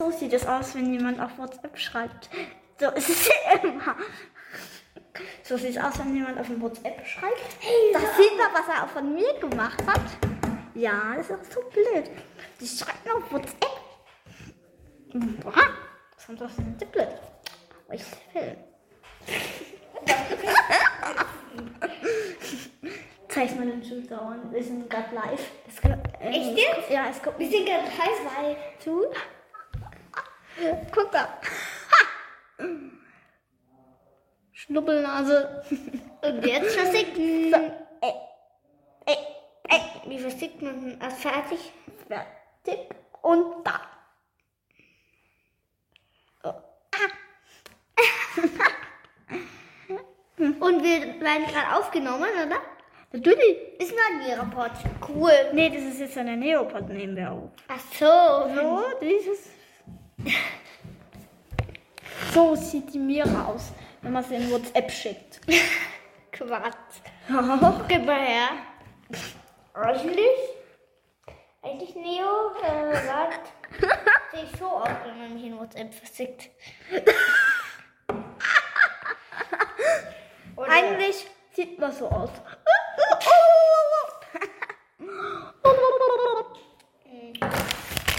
[0.00, 2.30] So sieht es aus, wenn jemand auf WhatsApp schreibt.
[2.78, 3.28] So ist es
[3.64, 3.96] immer.
[5.42, 7.56] So sieht es aus, wenn jemand auf dem WhatsApp schreibt.
[7.92, 10.00] Das sieht man, was er auch von mir gemacht hat.
[10.76, 12.08] Ja, das ist auch so blöd.
[12.60, 13.80] Die schreibt mir auf WhatsApp.
[15.42, 15.52] Boah,
[16.14, 17.08] was kommt aus dem Tablet?
[17.88, 18.04] Oh, ich
[18.34, 18.56] will.
[23.28, 24.52] Zeig mal den Zuschauern.
[24.52, 25.50] Wir sind gerade live.
[25.66, 26.88] Es, äh, Echt jetzt?
[26.88, 28.56] Ja, es kommt Wir sind gerade heiß, weil.
[30.92, 31.38] Guck da.
[34.52, 35.62] Schnuppelnase.
[36.22, 37.16] Und jetzt versinkt.
[37.16, 37.56] So,
[38.00, 38.14] ey,
[39.06, 39.16] ey,
[39.68, 39.80] ey.
[40.06, 41.72] Wie versinkt man das fertig?
[42.08, 42.88] Fertig.
[43.22, 43.80] Und da.
[50.38, 52.60] Und wir werden gerade aufgenommen, oder?
[53.12, 53.56] Natürlich.
[53.78, 54.72] Ist nur ein Rapport.
[55.08, 55.32] Cool.
[55.52, 57.50] Nee, das ist jetzt eine Neopod, nehmen wir auf.
[57.68, 58.06] Ach so.
[58.54, 59.50] So, dieses.
[62.32, 65.40] So sieht die Mira aus, wenn man sie in WhatsApp schickt.
[66.32, 67.00] Quatsch.
[67.28, 68.48] Guck mal her.
[69.74, 70.38] Eigentlich?
[71.62, 73.52] Eigentlich Neo äh, sagt,
[74.32, 76.50] sehe ich so aus, wenn man mich in WhatsApp versickt.
[80.56, 82.30] Oder- Eigentlich sieht man so aus.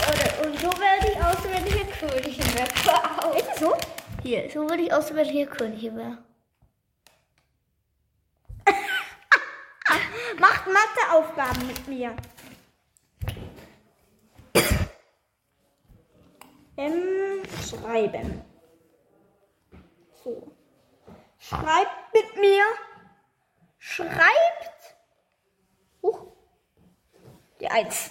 [0.08, 2.68] Oder, und so werde ich aus, wenn ich eine Wäre.
[2.84, 3.36] Hör auf.
[3.36, 3.74] Ist so?
[4.22, 6.18] Hier, so würde ich aus, eine Königin wäre.
[10.38, 12.14] Macht Matheaufgaben mit mir.
[16.76, 18.44] Ähm, schreiben.
[20.22, 20.52] So.
[21.38, 22.64] Schreibt mit mir.
[23.78, 24.96] Schreibt.
[26.02, 26.26] Huch.
[27.60, 28.10] Die Eins.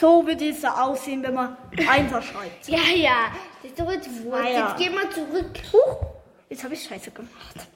[0.00, 2.66] So wird es aussehen, wenn man Einser schreibt.
[2.68, 3.30] Ja, ja.
[3.62, 4.08] Das ist doch jetzt
[4.78, 5.50] geh mal zurück.
[5.74, 6.06] Huch,
[6.48, 7.68] jetzt habe ich Scheiße gemacht.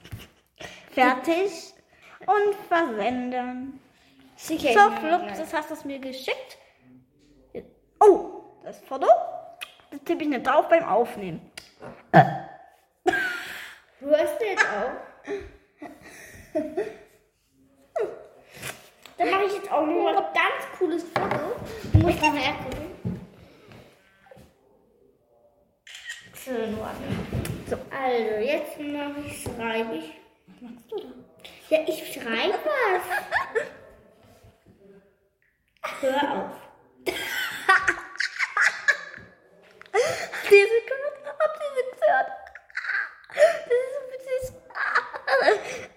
[0.91, 1.51] Fertig
[2.25, 3.79] und versenden.
[4.35, 4.73] Sicher.
[4.73, 6.57] So, Flup, das hast du mir geschickt.
[7.53, 7.69] Jetzt-
[7.99, 9.05] Oh, das Foto.
[9.91, 11.51] Das tippe ich nicht drauf beim Aufnehmen.
[14.01, 14.91] Du hast jetzt auch.
[19.17, 21.94] Dann mache ich jetzt auch noch mal ein ganz cooles Foto.
[22.05, 23.19] Du musst mal hergucken.
[26.35, 26.51] So.
[27.67, 27.77] So.
[27.89, 30.13] Also, jetzt mache ich, schreibe ich.
[30.45, 31.07] Was machst du da?
[31.69, 33.05] Ja, ich schreibe was.
[36.01, 36.51] Hör auf.
[40.43, 42.31] Diese gehört, habt ihr sie gehört?
[43.33, 44.43] Das ist so witzig.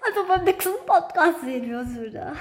[0.07, 2.35] Also beim nächsten Podcast sehen wir uns wieder.